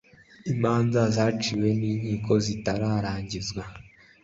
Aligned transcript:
Imanza 0.53 1.01
zaciwe 1.15 1.67
n 1.79 1.81
inkiko 1.91 2.33
zitarangizwa 2.45 3.63